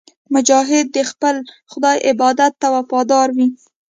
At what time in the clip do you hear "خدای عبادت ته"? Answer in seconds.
1.71-2.67